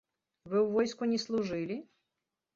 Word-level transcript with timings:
Вы 0.49 0.57
ў 0.61 0.67
войску 0.77 1.09
не 1.13 1.19
служылі? 1.25 1.79